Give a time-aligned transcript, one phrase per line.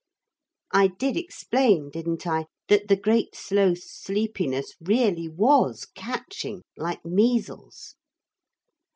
[0.71, 7.97] (I did explain, didn't I, that the Great Sloth's sleepiness really was catching, like measles?)